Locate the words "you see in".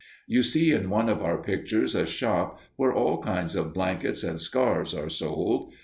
0.25-0.89